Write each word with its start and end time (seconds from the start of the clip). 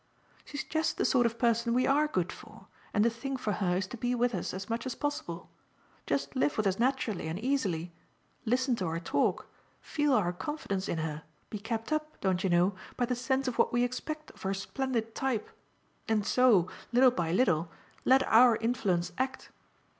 "She's 0.45 0.63
just 0.63 0.97
the 0.97 1.05
sort 1.05 1.27
of 1.27 1.37
person 1.37 1.75
we 1.75 1.85
ARE 1.85 2.07
good 2.07 2.31
for, 2.31 2.65
and 2.91 3.05
the 3.05 3.09
thing 3.11 3.37
for 3.37 3.53
her 3.53 3.77
is 3.77 3.85
to 3.85 3.97
be 3.97 4.15
with 4.15 4.33
us 4.33 4.51
as 4.51 4.67
much 4.67 4.87
as 4.87 4.95
possible 4.95 5.51
just 6.07 6.35
live 6.35 6.57
with 6.57 6.65
us 6.65 6.79
naturally 6.79 7.27
and 7.27 7.37
easily, 7.37 7.93
listen 8.43 8.75
to 8.77 8.87
our 8.87 8.99
talk, 8.99 9.45
feel 9.79 10.13
our 10.13 10.33
confidence 10.33 10.89
in 10.89 10.97
her, 10.97 11.21
be 11.51 11.59
kept 11.59 11.91
up, 11.91 12.19
don't 12.19 12.43
you 12.43 12.49
know? 12.49 12.73
by 12.97 13.05
the 13.05 13.15
sense 13.15 13.47
of 13.47 13.59
what 13.59 13.71
we 13.71 13.83
expect 13.83 14.31
of 14.31 14.41
her 14.41 14.55
splendid 14.55 15.13
type, 15.13 15.47
and 16.07 16.25
so, 16.25 16.67
little 16.91 17.11
by 17.11 17.31
little, 17.31 17.69
let 18.03 18.23
our 18.27 18.55
influence 18.55 19.11
act. 19.19 19.51